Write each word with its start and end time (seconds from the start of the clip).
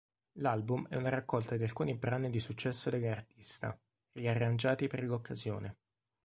L'album 0.39 0.87
è 0.87 0.95
una 0.95 1.09
raccolta 1.09 1.55
di 1.57 1.61
alcuni 1.63 1.93
brani 1.95 2.31
di 2.31 2.39
successo 2.39 2.89
dell'artista, 2.89 3.79
riarrangiati 4.13 4.87
per 4.87 5.03
l'occasione. 5.03 5.77